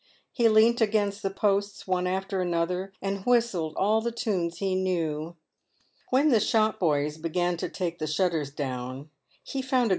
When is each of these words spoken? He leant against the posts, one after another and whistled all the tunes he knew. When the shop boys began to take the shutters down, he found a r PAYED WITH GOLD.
He 0.31 0.49
leant 0.49 0.81
against 0.81 1.21
the 1.21 1.29
posts, 1.29 1.85
one 1.85 2.07
after 2.07 2.41
another 2.41 2.91
and 3.03 3.23
whistled 3.23 3.75
all 3.75 4.01
the 4.01 4.11
tunes 4.11 4.57
he 4.57 4.73
knew. 4.73 5.35
When 6.09 6.29
the 6.29 6.39
shop 6.39 6.79
boys 6.79 7.19
began 7.19 7.55
to 7.57 7.69
take 7.69 7.99
the 7.99 8.07
shutters 8.07 8.49
down, 8.49 9.11
he 9.43 9.61
found 9.61 9.61
a 9.61 9.61
r 9.61 9.61
PAYED 9.61 9.61
WITH 9.61 9.71
GOLD. 9.71 9.89